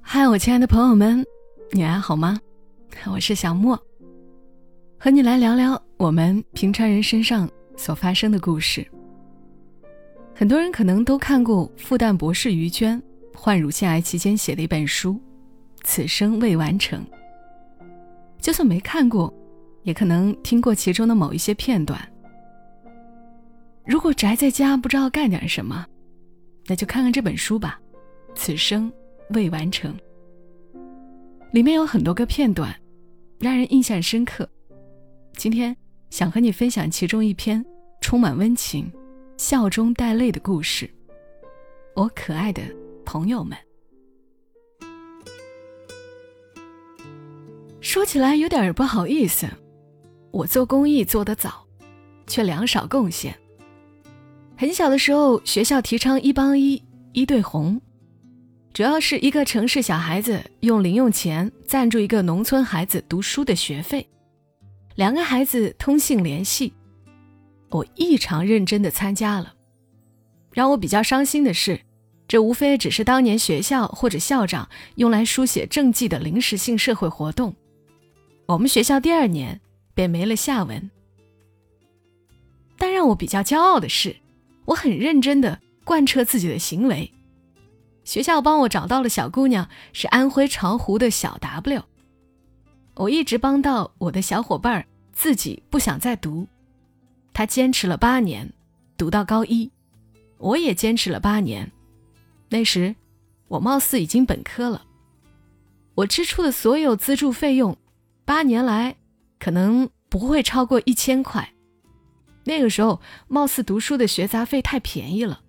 [0.00, 1.22] 嗨，我亲爱的朋友们，
[1.72, 2.40] 你还好吗？
[3.12, 3.78] 我是小莫，
[4.98, 7.46] 和你来聊聊我们平常人身上
[7.76, 8.86] 所发生的故事。
[10.34, 13.02] 很多人可能都看过复旦博士于娟
[13.34, 15.12] 患乳腺癌期间写的一本书
[15.84, 17.04] 《此生未完成》。
[18.40, 19.30] 就算没看过，
[19.82, 22.00] 也可能听过其中的某一些片段。
[23.84, 25.84] 如果宅在家不知道干点什么，
[26.68, 27.80] 那就看看这本书吧，
[28.34, 28.88] 《此生》。
[29.34, 29.94] 未完成，
[31.52, 32.74] 里面有很多个片段，
[33.38, 34.48] 让人印象深刻。
[35.34, 35.76] 今天
[36.08, 37.62] 想和你分享其中一篇
[38.00, 38.90] 充满温情、
[39.36, 40.88] 笑中带泪的故事。
[41.94, 42.62] 我可爱的
[43.04, 43.54] 朋友们，
[47.82, 49.46] 说起来有点不好意思，
[50.30, 51.66] 我做公益做得早，
[52.26, 53.38] 却两少贡献。
[54.60, 57.80] 很小的时候，学校提倡一帮一，一对红。
[58.74, 64.04] 主要是一个城市小孩子用零用钱赞助一个农村孩子读书的学费，
[64.96, 66.72] 两个孩子通信联系，
[67.70, 69.54] 我异常认真的参加了。
[70.52, 71.80] 让我比较伤心的是，
[72.26, 77.54] 这无非只是当年学校或者校长用来书写政绩的临时性社会活动，
[78.46, 79.60] 我们学校第二年
[79.94, 80.90] 便没了下文。
[82.76, 84.16] 但让我比较骄傲的是，
[84.68, 87.10] 我很认真的贯彻自己的行为。
[88.04, 91.82] 学校帮我找到了小姑娘，是安徽巢湖的小 W。
[92.94, 96.46] 我一直帮到我的小伙伴自己不想再读，
[97.32, 98.52] 他坚持了八年，
[98.98, 99.70] 读到高一，
[100.36, 101.70] 我也坚持了八年。
[102.50, 102.94] 那时
[103.48, 104.84] 我貌似已经本科了，
[105.94, 107.74] 我支出的所有资助费用，
[108.26, 108.96] 八年来
[109.38, 111.54] 可能不会超过一千块。
[112.48, 115.42] 那个时候貌似读书的学杂费太便宜了。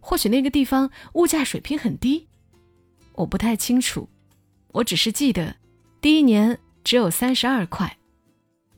[0.00, 2.26] 或许那个地方物价水平很低，
[3.12, 4.08] 我不太清楚。
[4.72, 5.56] 我只是记得，
[6.00, 7.98] 第一年只有三十二块，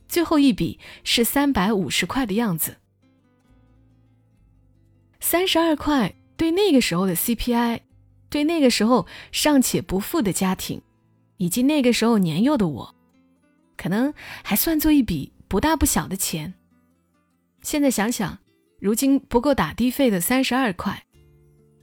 [0.07, 2.77] 最后一笔是三百五十块的样子。
[5.19, 7.81] 三十二块对那个时候的 CPI，
[8.29, 10.81] 对那个时候尚且不富的家庭，
[11.37, 12.95] 以及那个时候年幼的我，
[13.77, 14.13] 可能
[14.43, 16.55] 还算作一笔不大不小的钱。
[17.69, 18.35] 现在想想，
[18.79, 21.05] 如今不够打的费的三十二块。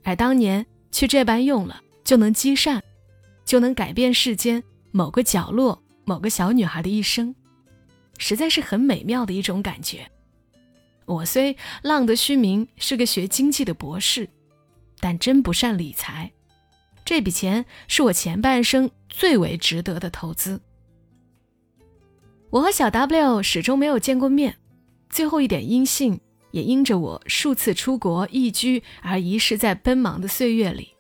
[0.03, 2.83] 而当年去这般用了，就能积善，
[3.45, 4.61] 就能改变世间
[4.91, 7.33] 某个角落、某个小女孩的一生，
[8.19, 10.11] 实在是很美妙的一种感觉。
[11.05, 14.29] 我虽浪得虚名，是个学经济的博士，
[14.99, 16.29] 但真不善理财。
[17.05, 20.61] 这笔钱是我前半生最为值得的投资。
[22.51, 24.57] 我和小 W 始终没有见过面，
[25.09, 26.21] 最后一点音信。
[26.53, 30.95] 也因着我数次出国异居而遗失在奔忙的岁月里。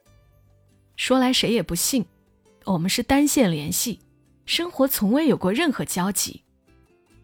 [0.96, 2.04] 说来谁也不信，
[2.64, 4.00] 我们是单线联系，
[4.44, 6.42] 生活从未有过任何交集。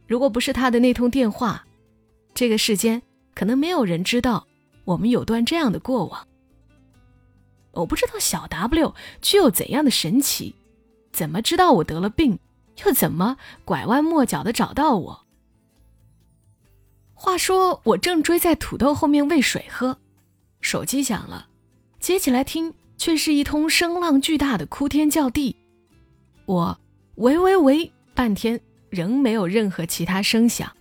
[0.06, 1.66] 如果不是他的那通电话，
[2.32, 3.03] 这个世间
[3.34, 4.47] 可能没有人知道
[4.84, 6.26] 我们有段这样的过往。
[7.72, 10.54] 我不知道小 W 具有怎样的神奇，
[11.12, 12.38] 怎么知道我得了病，
[12.87, 15.22] 又怎么拐弯抹角的找到我？
[17.25, 19.97] 话说，我正追在土豆后面喂水喝，
[20.60, 21.47] 手机响了，
[22.00, 25.55] 接起来听，却是一通声浪巨大的哭天叫地。
[26.47, 26.81] 我
[27.15, 30.77] 喂喂喂半天，仍没有任何其他声响，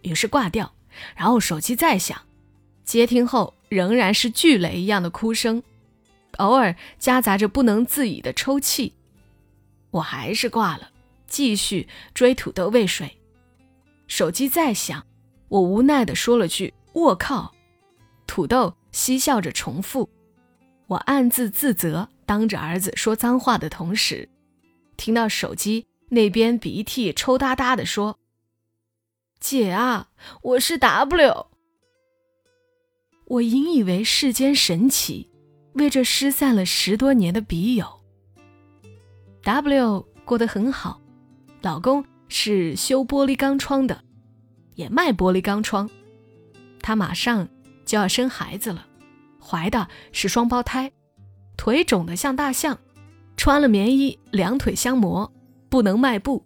[0.00, 0.72] 于是挂掉，
[1.14, 2.18] 然后手机再响，
[2.86, 5.62] 接听后仍然是巨雷一样的哭声，
[6.38, 8.94] 偶尔夹杂着不能自已的抽泣。
[9.90, 10.88] 我还是挂了，
[11.26, 13.18] 继续追土豆喂水，
[14.06, 15.04] 手机再响。
[15.52, 17.52] 我无奈地说了句“我靠”，
[18.26, 20.08] 土豆嬉笑着重复。
[20.86, 24.26] 我暗自自责，当着儿子说脏话的同时，
[24.96, 28.18] 听到手机那边鼻涕抽哒哒地说
[29.40, 30.08] ：“姐啊，
[30.40, 31.48] 我是 W。”
[33.28, 35.28] 我引以为世间神奇，
[35.74, 37.86] 为这失散了十多年的笔友。
[39.42, 40.98] W 过得很好，
[41.60, 44.02] 老公是修玻璃钢窗的。
[44.74, 45.88] 也卖玻璃钢窗，
[46.80, 47.48] 她马上
[47.84, 48.86] 就要生孩子了，
[49.40, 50.92] 怀的是双胞胎，
[51.56, 52.78] 腿肿得像大象，
[53.36, 55.32] 穿了棉衣两腿相磨，
[55.68, 56.44] 不能迈步。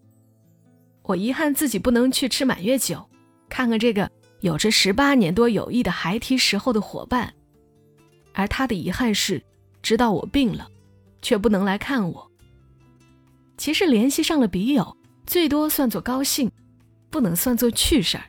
[1.02, 3.08] 我遗憾自己不能去吃满月酒，
[3.48, 7.32] 看看这个有着十八年多友谊的孩提时候的伙伴，
[8.32, 9.42] 而他的遗憾是
[9.82, 10.68] 知道我病了，
[11.22, 12.30] 却不能来看我。
[13.56, 14.96] 其实联系上了笔友，
[15.26, 16.50] 最多算作高兴。
[17.10, 18.24] 不能算作趣事儿，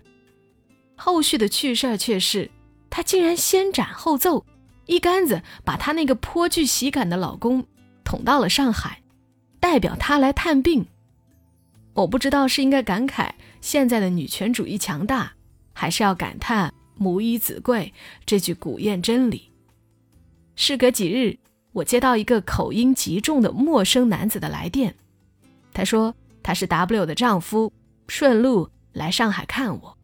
[0.96, 2.50] 后续的趣事儿却是，
[2.90, 4.46] 她竟然先斩后奏，
[4.86, 7.66] 一竿子把她那个颇具喜感的老公
[8.04, 9.02] 捅到了上海，
[9.60, 10.86] 代表她来探病。
[11.94, 15.34] 我不知道是应该感慨现在的女权主义强大，
[15.74, 17.92] 还是要感叹“母以子贵”
[18.26, 19.52] 这句古谚真理。
[20.56, 21.38] 事隔几日，
[21.72, 24.96] 我接到一个口音极重的陌生男子的来电，
[25.74, 27.74] 他说他是 W 的丈夫，
[28.08, 29.98] 顺路来上海看我。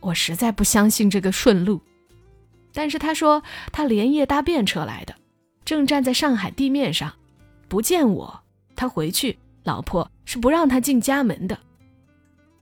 [0.00, 1.80] 我实在不相信这个顺路，
[2.72, 3.42] 但是他说
[3.72, 5.14] 他连夜搭便车来的，
[5.64, 7.12] 正站在上海地面上，
[7.68, 8.42] 不见我，
[8.76, 9.38] 他回去。
[9.62, 11.58] 老婆是不让他进家门的。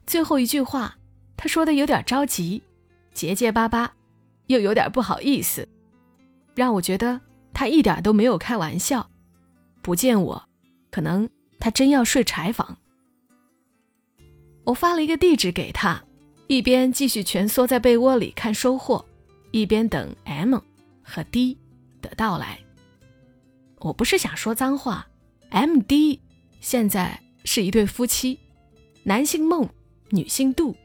[0.07, 0.97] 最后一句话，
[1.37, 2.63] 他说的有点着急，
[3.13, 3.93] 结结巴巴，
[4.47, 5.69] 又有点不好意思，
[6.55, 7.21] 让我觉得
[7.53, 9.11] 他一点都没有开玩笑。
[9.83, 10.49] 不见我，
[10.93, 11.29] 可能
[11.59, 12.79] 他真要睡柴房。
[14.65, 16.03] 我发了一个地址给他，
[16.47, 19.05] 一边继续蜷缩在被窝里看收获，
[19.51, 20.59] 一边等 M
[21.03, 21.59] 和 D
[22.01, 22.59] 的到来。
[23.81, 25.07] 我不是想说脏话
[25.51, 26.21] ，M D。
[26.61, 28.39] 现在是一对夫妻，
[29.03, 29.69] 男性梦，
[30.11, 30.77] 女性度，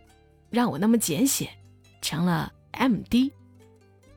[0.49, 1.47] 让我那么简写，
[2.01, 3.31] 成了 M D。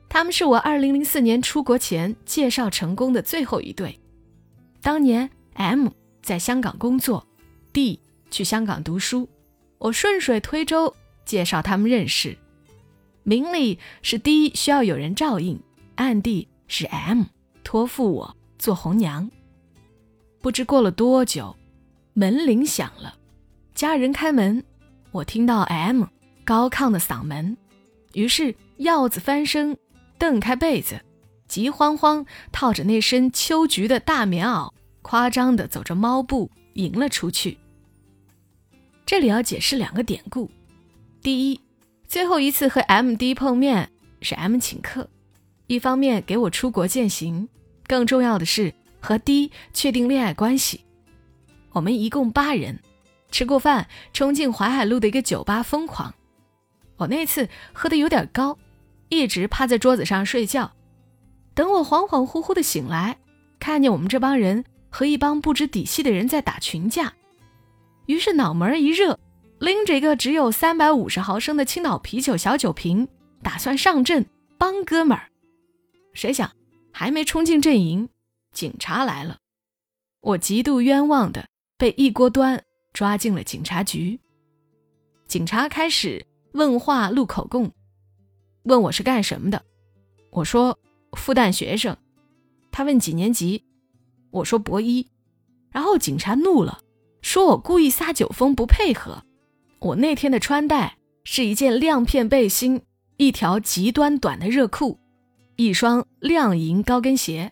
[0.09, 3.99] 他们是我2004年出国前介绍成功的最后一对。
[4.81, 5.89] 当年 M
[6.23, 7.27] 在香港工作
[7.71, 7.99] ，D
[8.31, 9.29] 去香港读书，
[9.81, 10.95] 我顺水推舟
[11.25, 12.37] 介绍他们认识。
[13.23, 15.59] 明里是 D 需要有人照应，
[15.95, 17.23] 暗地是 M
[17.63, 19.31] 托付我做红娘。
[20.39, 21.55] 不知过了多久，
[22.13, 23.15] 门铃响了，
[23.73, 24.63] 家人开门，
[25.09, 26.03] 我听到 M
[26.45, 27.57] 高亢的嗓门，
[28.13, 29.75] 于是鹞子翻身，
[30.19, 31.01] 蹬开被子，
[31.47, 37.57] 急慌慌套着那身秋菊的大棉袄，夸张地走着猫步迎了出去。
[39.05, 40.49] 这里要解释两个典故：
[41.21, 41.59] 第一，
[42.07, 43.89] 最后一次和 M D 碰面
[44.21, 45.09] 是 M 请客，
[45.67, 47.47] 一方面给我出国践行，
[47.87, 48.73] 更重要的是。
[49.03, 50.85] 和 D 确定恋爱关系，
[51.71, 52.79] 我们一共八人，
[53.31, 56.13] 吃过饭，冲进淮海路的一个酒吧疯狂。
[56.97, 58.59] 我那次喝的有点高，
[59.09, 60.71] 一直趴在桌子上睡觉。
[61.55, 63.17] 等我恍恍惚惚的醒来，
[63.59, 67.11] 看见我们这帮人和一帮不知底细的人在打群架，
[68.11, 69.17] 于是脑门一热，
[69.59, 73.07] 拎着一个只有三百五十毫升的青岛啤酒小酒瓶，
[73.41, 74.25] 打算上阵
[74.57, 75.29] 帮哥们儿。
[76.13, 76.51] 谁想
[76.91, 78.09] 还没冲进阵营。
[78.51, 79.37] 警察来了，
[80.19, 81.47] 我极度冤枉的
[81.77, 82.61] 被一锅端
[82.91, 84.19] 抓进了警察局。
[85.25, 87.71] 警察开始问话录口供，
[88.63, 89.63] 问我是干什么的，
[90.31, 90.77] 我说
[91.13, 91.95] 复旦学生。
[92.73, 93.63] 他问几年级，
[94.31, 95.07] 我说博一。
[95.71, 96.81] 然后警察怒了，
[97.21, 99.23] 说我故意撒酒疯不配合。
[99.79, 102.81] 我那天的穿戴是一件亮片背心，
[103.17, 104.99] 一条极端短的热裤，
[105.55, 107.51] 一双亮银高跟鞋。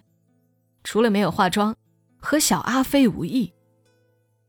[0.83, 1.75] 除了没有化妆，
[2.19, 3.54] 和小阿飞无异。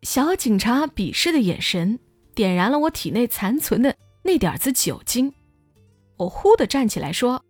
[0.02, 1.98] 小警察鄙视的眼神
[2.34, 5.32] 点燃了我体内残存的那点子酒精。
[6.16, 7.44] 我忽地站起来说：“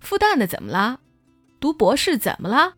[0.00, 1.00] 复旦的怎么了？
[1.60, 2.74] 读博士怎么了？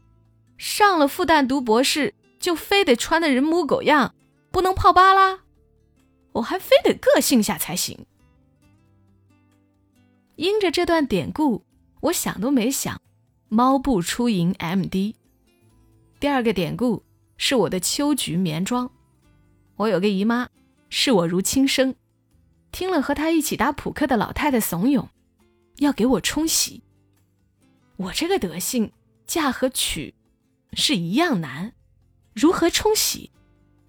[0.59, 2.15] 上了复旦读博士
[2.47, 4.15] 就非得穿的人模狗样，
[4.53, 5.41] 不能泡吧啦？
[6.31, 8.07] 我还非得个性下才行。”
[10.37, 11.65] 因着这段典故，
[12.03, 13.01] 我想都没想。
[13.49, 15.17] 猫步出营，M.D。
[16.21, 17.03] 第二个典故
[17.37, 18.88] 是我的秋菊棉装。
[19.75, 20.49] 我有个姨妈，
[20.88, 21.97] 视我如亲生。
[22.71, 25.09] 听了和她一起打扑克的老太太怂恿，
[25.79, 26.85] 要给我冲洗。
[27.97, 28.93] 我这个德性，
[29.26, 30.15] 嫁和娶
[30.75, 31.73] 是一样难，
[32.37, 33.31] 如何冲洗？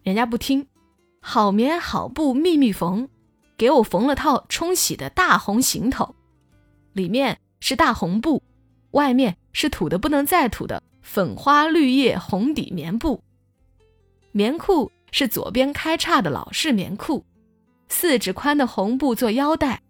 [0.03, 0.67] 人家不听，
[1.19, 3.09] 好棉好布密密缝，
[3.57, 6.15] 给我缝了套冲洗的大红行头，
[6.93, 8.41] 里面是大红布。
[8.91, 13.21] 外面是土的不能再土的粉花绿叶红底棉布，
[14.31, 17.25] 棉裤是左边开叉的老式棉裤，
[17.89, 19.83] 四指宽的红布做腰带。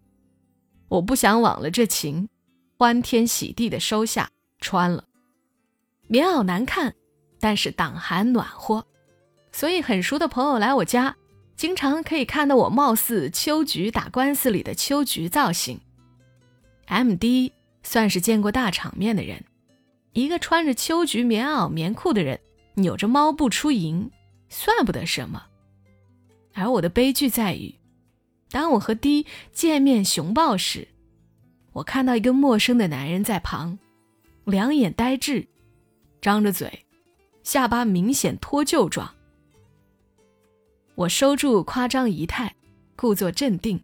[0.88, 2.28] 我不想枉了这情，
[2.76, 5.04] 欢天喜地的收下穿了。
[6.08, 6.96] 棉袄难看，
[7.39, 8.86] 但是挡寒暖和，
[9.51, 11.15] 所以很熟的朋友来我家，
[11.56, 15.79] 经常可以看到我貌似秋菊打官司里的秋菊造型。
[16.86, 17.53] M D。
[17.84, 19.46] 算是见过大场面的人，
[20.12, 22.38] 一个穿着秋菊棉袄棉裤的人，
[22.74, 24.12] 扭着猫步出营，
[24.50, 25.46] 算不得什么。
[26.53, 27.74] 而我的悲剧在于，
[28.51, 30.89] 当我和 D 见面熊抱时，
[31.72, 33.79] 我看到一个陌生的男人在旁，
[34.44, 35.48] 两眼呆滞，
[36.20, 36.87] 张着嘴，
[37.48, 39.16] 下巴明显脱臼状。
[40.96, 42.54] 我收住夸张仪态，
[42.98, 43.82] 故作镇定，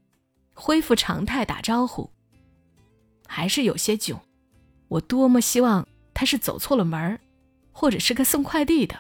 [0.54, 2.12] 恢复常态打招呼。
[3.26, 4.20] 还是有些囧，
[4.90, 7.22] 我多么希望他是走错了门儿，
[7.72, 9.00] 或者是个送快递的。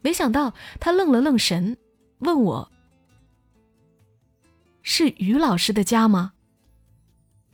[0.00, 1.78] 没想到他愣了愣神，
[2.18, 2.72] 问我
[4.82, 6.32] ：“是于老师的家吗？”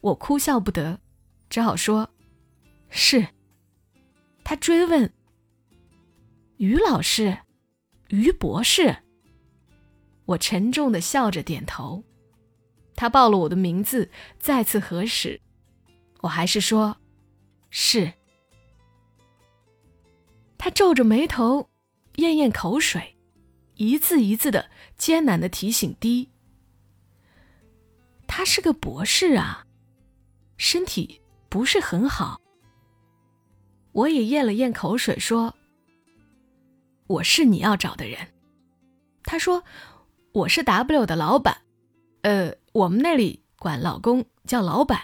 [0.01, 0.99] 我哭笑不得，
[1.51, 2.09] 只好说
[2.89, 3.29] ：“是。”
[4.43, 5.13] 他追问
[6.57, 7.39] ：“于老师，
[8.09, 8.99] 于博士？”
[10.27, 12.03] 我沉重的笑着点头。
[12.97, 15.41] 他报了我的名字，再次核实，
[16.21, 16.97] 我还是说
[17.69, 18.13] ：“是。”
[20.57, 21.69] 他皱着眉头，
[22.17, 23.17] 咽咽口水，
[23.75, 26.31] 一字一字的艰难的提醒：“滴，
[28.27, 29.67] 他是个博士啊，
[30.57, 32.41] 身体不是很好。”
[33.93, 35.55] 我也咽了咽口水，说
[37.07, 38.29] ：“我是你要找的人。”
[39.25, 39.65] 他说
[40.33, 41.59] ：“我是 W 的老板，
[42.23, 45.03] 呃。”我们那里管老公叫老板，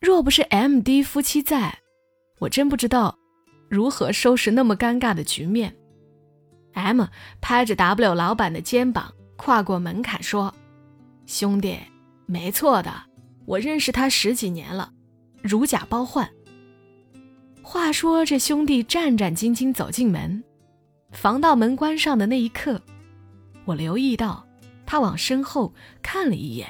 [0.00, 1.80] 若不是 M D 夫妻在，
[2.38, 3.18] 我真不知道
[3.68, 5.76] 如何收拾那么尴尬的局面。
[6.72, 7.04] M
[7.42, 10.54] 拍着 W 老板的肩膀，跨过门槛说
[11.28, 11.78] ：“兄弟，
[12.24, 12.90] 没错的，
[13.44, 14.90] 我认识他十几年了，
[15.42, 16.26] 如假包换。”
[17.60, 20.42] 话说这兄弟战战兢兢走进门，
[21.14, 22.82] 防盗门关上的那一刻，
[23.64, 24.46] 我留意到。
[24.86, 26.68] 他往身后看了一眼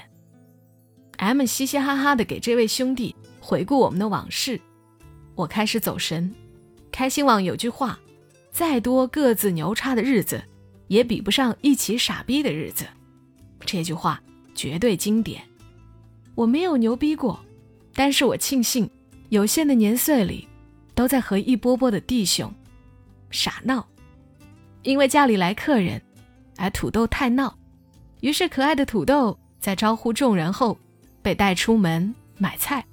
[1.17, 4.61] ，M 嘻嘻哈哈的给这位兄弟回顾我们的往事。
[5.35, 6.33] 我开始走神。
[6.93, 7.99] 开心网有句话：
[8.53, 10.41] 再多各自牛叉的日子，
[10.87, 12.87] 也比不上一起傻逼的日子。
[13.67, 14.23] 这句话
[14.55, 15.43] 绝对经典。
[16.37, 17.45] 我没有牛逼过，
[17.95, 18.89] 但是我庆幸
[19.31, 20.47] 有限的年岁里，
[20.95, 22.55] 都在和一波波的弟兄
[23.31, 23.85] 傻闹。
[24.85, 26.01] 因为家里来客人，
[26.57, 27.59] 而土豆太闹。
[28.21, 30.79] 于是，可爱的土豆在招呼众人后，
[31.21, 32.85] 被带出门买菜。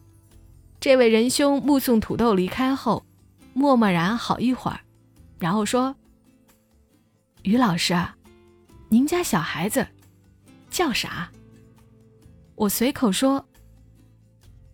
[0.80, 3.06] 这位仁兄目送土豆离开后，
[3.54, 4.80] 默默然好一会儿，
[5.38, 5.96] 然后说
[7.44, 8.16] ：“于老师啊，
[8.90, 9.86] 您家小孩子
[10.70, 11.30] 叫啥？”
[12.56, 13.46] 我随口说：“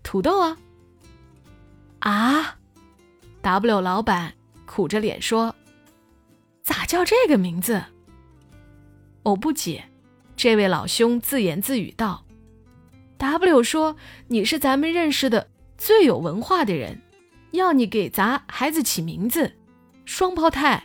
[0.02, 0.58] 土豆啊。”
[2.00, 2.58] 啊
[3.42, 4.34] ，W 老板
[4.66, 5.54] 苦着脸说
[6.68, 7.82] ：“咋叫这个名字？”
[9.24, 9.86] 我不解。
[10.36, 12.26] 这位老兄自言自语道
[13.18, 13.96] ：“W 说
[14.28, 17.02] 你是咱们认识的最有文化的人，
[17.52, 19.56] 要你给咱孩子起名字，
[20.04, 20.84] 双胞胎。”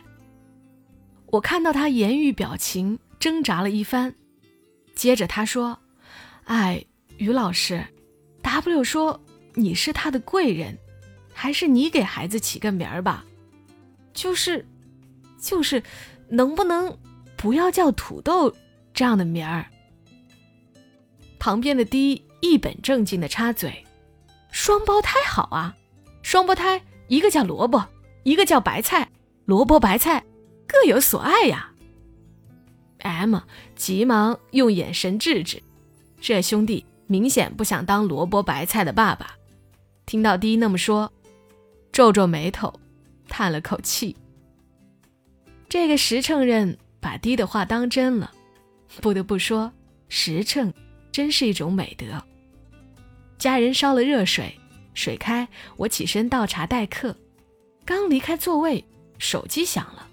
[1.27, 4.15] 我看到他言语表情挣扎了一番，
[4.95, 5.77] 接着他说
[6.45, 6.83] ：“哎，
[7.17, 7.85] 于老师
[8.41, 9.21] ，W 说
[9.53, 10.77] 你是他的贵人，
[11.33, 13.23] 还是你给孩子起个名儿吧？
[14.13, 14.65] 就是，
[15.43, 15.83] 就是，
[16.29, 16.97] 能不能
[17.35, 18.55] 不要叫土豆？”
[18.95, 19.65] 这样的名儿，
[21.37, 23.85] 旁边的 D 一本正经的插嘴
[24.51, 25.75] ：“双胞胎好啊，
[26.21, 27.83] 双胞胎一个叫萝卜，
[28.23, 29.09] 一个叫白菜，
[29.45, 30.23] 萝卜白菜
[30.65, 31.71] 各有所爱呀。
[32.99, 33.39] ”M
[33.75, 35.61] 急忙用眼神制止，
[36.21, 39.35] 这兄弟明显不想当萝卜白菜的爸爸。
[40.05, 41.11] 听到 D 那么说，
[41.91, 42.79] 皱皱眉头，
[43.27, 44.15] 叹了口气。
[45.73, 48.31] 这个实诚人把低的话当真了。
[49.01, 49.73] 不得不说，
[50.07, 50.71] 实诚
[51.11, 52.23] 真是一种美德。
[53.39, 54.55] 家人烧了热水，
[54.93, 57.17] 水开，我起身倒茶待客。
[57.83, 58.85] 刚离开座位，
[59.17, 60.07] 手机响了，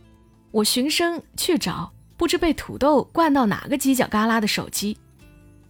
[0.50, 4.97] 我循声去找，不知被土豆灌到哪个犄角旮旯的手机，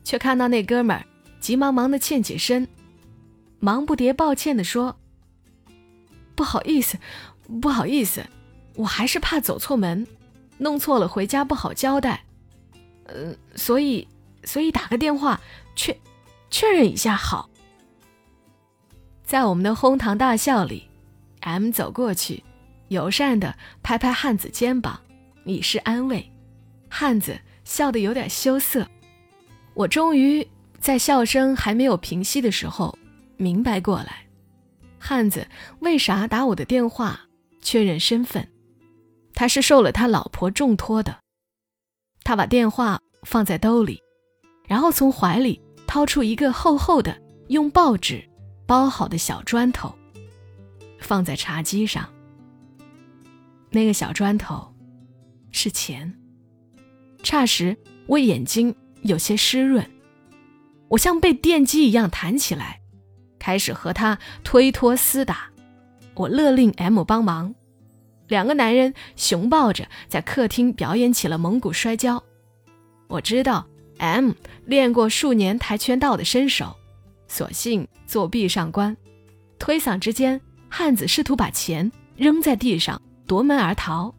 [0.04, 1.04] 却看到那哥们儿
[1.40, 2.68] 急忙忙的欠起身，
[3.58, 5.00] 忙不迭抱歉的说
[6.36, 6.96] ：“不好意思，
[7.60, 8.24] 不好意思，
[8.80, 10.06] 我还是怕走错门，
[10.58, 12.24] 弄错了回家不好交代。”
[13.12, 14.06] 嗯，所以，
[14.44, 15.40] 所以打个电话
[15.74, 15.96] 确
[16.48, 17.50] 确认一下好。
[19.24, 20.88] 在我们的哄堂大笑里
[21.40, 22.42] ，M 走过去，
[22.88, 25.00] 友善的拍拍汉子肩膀，
[25.44, 26.30] 以示安慰。
[26.88, 28.86] 汉子笑得有点羞涩。
[29.74, 30.46] 我终于
[30.80, 32.96] 在笑声还没有平息的时候
[33.36, 34.26] 明白过来，
[34.98, 35.46] 汉子
[35.80, 37.20] 为啥打我的电话
[37.60, 38.48] 确认身份？
[39.34, 41.18] 他是受了他老婆重托的。
[42.22, 44.00] 他把电话放在兜里，
[44.68, 48.22] 然后从怀里掏出一个厚厚的、用报纸
[48.66, 49.94] 包好的小砖头，
[51.00, 52.08] 放在茶几上。
[53.70, 54.74] 那个小砖头
[55.50, 56.12] 是钱。
[57.22, 59.88] 霎时，我眼睛有些湿润，
[60.88, 62.80] 我像被电击一样弹起来，
[63.38, 65.50] 开始和他推脱厮打。
[66.14, 67.54] 我勒令 M 帮忙。
[68.30, 72.22] 两个男人熊抱着在客厅表演起了蒙古摔跤。
[73.08, 73.66] 我知道
[73.98, 74.30] M
[74.66, 76.76] 练过数年跆拳道的身手，
[77.26, 78.96] 索性作壁上观。
[79.58, 84.14] 推搡之间，汉子试图把钱扔在地上，夺门而逃。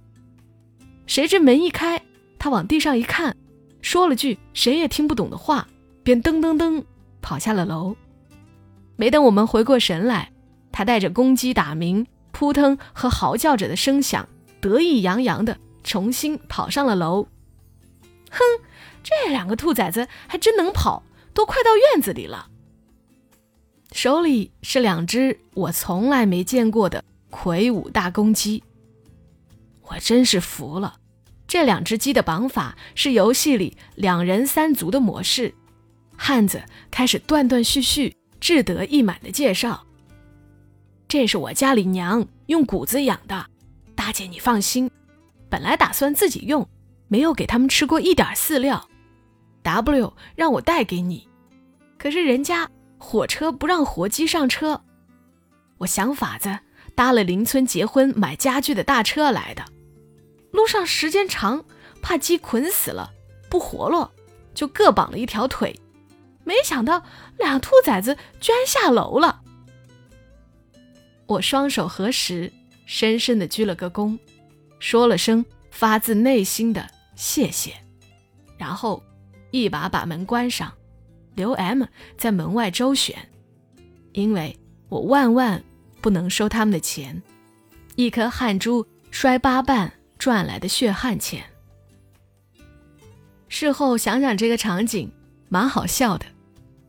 [1.08, 2.02] 谁知门一开，
[2.38, 3.34] 他往地上一看，
[3.82, 5.66] 说了句谁也听不懂的话，
[6.04, 6.84] 便噔噔噔
[7.22, 7.96] 跑下了楼。
[8.98, 10.34] 没等我们回过神来，
[10.70, 14.28] 他带着公鸡打鸣、扑腾和嚎叫着的声响，
[14.60, 17.28] 得意洋洋的重新跑上了楼。
[18.30, 18.40] 哼，
[19.04, 22.48] 这两个兔崽子还真能跑，都快到院子里了。
[23.92, 28.64] 手里是两只我从来没见过的魁梧大公鸡，
[29.82, 30.96] 我真是服了。
[31.46, 35.54] 这两只鸡的绑法是游戏里两人三足的模式。
[36.16, 39.86] 汉子开始断断续续、志得意满的介绍
[41.12, 43.46] ：“这是我家里娘用谷子养的，
[43.96, 44.90] 大姐你放心，
[45.50, 46.66] 本来打算自己用，
[47.10, 48.88] 没有给他们吃过一点饲料。
[49.62, 51.28] W 让我带给你，
[51.98, 54.82] 可是人家……”火车不让活鸡上车，
[55.80, 56.60] 我想法子
[56.96, 59.66] 搭了邻村结婚买家具的大车来的。
[60.52, 61.66] 路上时间长，
[62.02, 63.12] 怕鸡捆死了
[63.50, 64.10] 不活络，
[64.54, 65.78] 就各绑了一条腿。
[66.46, 67.04] 没想到
[67.38, 69.42] 俩兔崽子居然下楼了。
[71.32, 72.52] 我双手合十，
[72.86, 74.20] 深深的鞠了个躬，
[74.80, 76.86] 说了声发自内心的
[77.16, 77.72] 谢谢，
[78.58, 79.02] 然后
[79.52, 80.74] 一把把门关上。
[81.36, 81.86] 刘 M
[82.18, 83.16] 在门外周旋，
[84.12, 84.60] 因为
[84.90, 85.64] 我万万
[86.02, 87.24] 不能收他们的钱，
[87.96, 91.46] 一颗汗珠摔八瓣赚来的血汗钱。
[93.48, 95.10] 事后想想这个场景，
[95.48, 96.26] 蛮好笑的。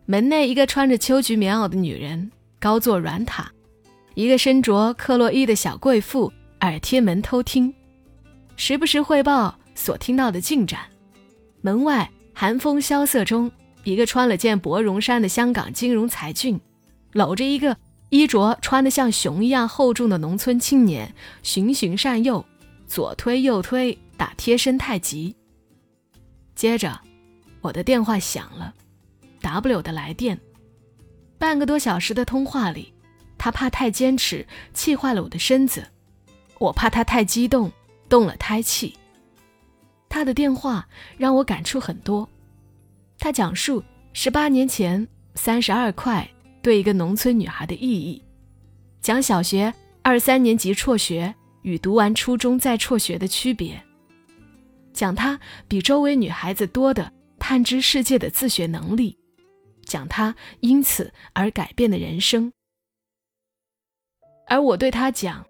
[0.07, 3.53] 门内一个穿着秋菊棉袄的女人高坐软塔，
[4.15, 7.73] 一个身着克洛伊的小贵妇耳贴门偷听，
[8.57, 10.81] 时不时汇报所听到的进展。
[11.61, 13.51] 门外寒风萧瑟中。
[13.85, 16.61] 一个穿了件薄绒衫的香港金融才俊，
[17.15, 17.77] 搂着一个
[18.11, 22.47] 衣着穿得像熊一样厚重的农村青年，循循善诱，
[22.87, 25.35] 左推右推，打贴身太极。
[26.55, 27.01] 接着，
[27.61, 28.73] 我的电话响了
[29.41, 30.39] ，W 的来电。
[31.37, 32.95] 半个多小时的通话里，
[33.43, 35.83] 他怕太坚持，气坏了我的身子；
[36.61, 37.73] 我怕他太激动，
[38.09, 38.97] 动了胎气。
[40.09, 40.87] 他的电话
[41.19, 42.29] 让我感触很多。
[43.19, 46.31] 他讲述十八年前三十二块
[46.63, 48.23] 对一个农村女孩的意义，
[49.01, 53.83] 讲小学二三年级辍学与读完初中再辍学的区别，
[54.93, 59.19] 讲他比周围女孩子多的探知世界的自学能力，
[59.85, 62.53] 讲他因此而改变的人生。
[64.53, 65.43] 而我对他讲，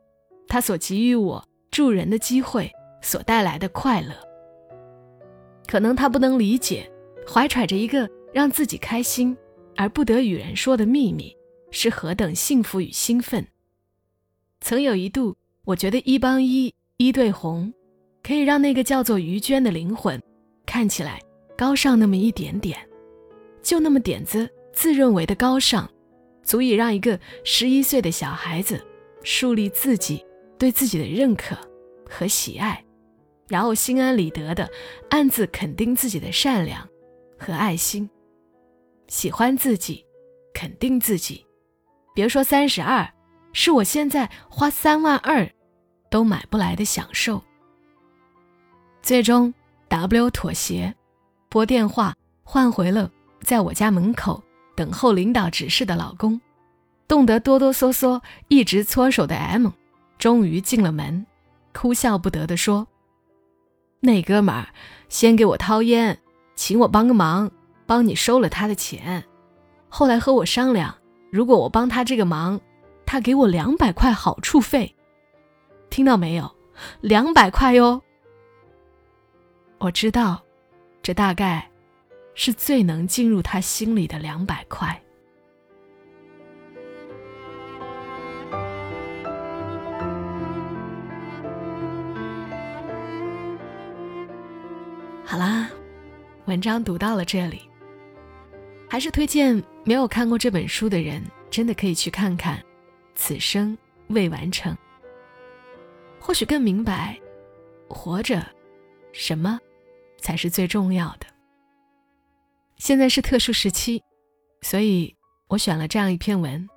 [0.47, 4.15] 他所给予我助人的机会所带来的快乐。
[5.67, 6.89] 可能他不能理解。
[7.27, 9.37] 怀揣着一个让自己开心
[9.77, 11.37] 而不得与人说的秘密，
[11.73, 13.45] 是何等幸福与兴奋。
[14.61, 17.73] 曾有一度，我觉得一帮一，一对红，
[18.23, 20.21] 可以让那个叫做于娟的灵魂
[20.65, 21.21] 看起来
[21.57, 22.79] 高尚那么一点点，
[23.63, 25.89] 就那么点子自认为的高尚，
[26.45, 28.85] 足以让一个十一岁的小孩子
[29.23, 30.25] 树立自己
[30.59, 31.57] 对自己的认可
[32.09, 32.85] 和喜爱，
[33.49, 34.71] 然后心安理得的
[35.11, 36.89] 暗自肯定自己的善良。
[37.45, 38.09] 和爱心，
[39.09, 40.07] 喜欢自己，
[40.55, 41.45] 肯定自己。
[42.15, 43.13] 别说三十二，
[43.53, 45.51] 是我现在花三万二
[46.09, 47.43] 都买不来的享受。
[49.03, 49.53] 最终
[49.89, 50.95] ，W 妥协，
[51.49, 54.41] 拨电话换回了在我家门口
[54.77, 56.41] 等候领导指示的老公。
[57.13, 59.69] 冻得哆哆嗦嗦、一直搓手的 M，
[60.17, 61.27] 终于进了门，
[61.75, 62.89] 哭笑不得地说
[64.01, 64.69] ：“那哥们儿
[65.11, 66.19] 先给我掏烟。”
[66.57, 67.51] 请我帮个忙，
[67.85, 69.23] 帮你收了他的钱。
[69.91, 70.97] 后来和我商量，
[71.31, 72.59] 如果我帮他这个忙，
[73.05, 74.97] 他给我两百块好处费。
[75.91, 76.51] 听到没有？
[77.03, 78.01] 两百块哟。
[79.77, 80.43] 我知道，
[81.03, 81.71] 这大概
[82.35, 84.99] 是最能进入他心里的两百块。
[95.25, 95.71] 好啦。
[96.47, 97.63] 文章读到了这里，
[98.89, 102.61] 还是推荐没有看过这本书的人，真的可以去看看。
[103.15, 104.77] 此生未完成，
[106.19, 107.17] 或许更明白，
[107.89, 108.45] 活着，
[109.13, 109.61] 什么，
[110.19, 111.27] 才是最重要的。
[112.77, 114.03] 现在是特殊时期，
[114.63, 115.15] 所以
[115.47, 116.69] 我选了这样一篇文。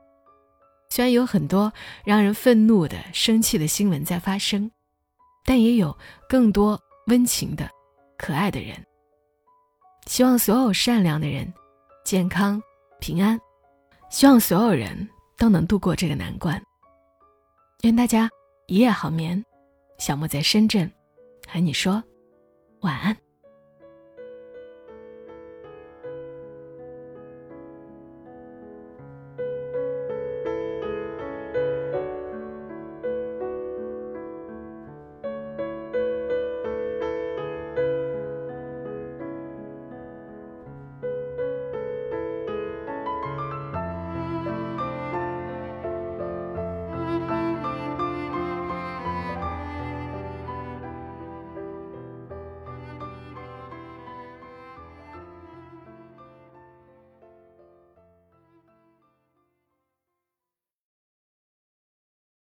[0.90, 4.70] 虽然有很多让人愤怒的、生气的新闻在发生，
[5.44, 5.98] 但也有
[6.30, 7.68] 更多温情的、
[8.18, 8.76] 可爱的人。
[10.06, 11.52] 希望所有善良的人
[12.04, 12.62] 健康
[13.00, 13.40] 平安，
[14.10, 16.62] 希望所有人都能度过这个难关。
[17.82, 18.30] 愿大家
[18.68, 19.44] 一夜好眠。
[19.98, 20.92] 小莫在深圳，
[21.48, 22.04] 和你说
[22.82, 23.25] 晚安。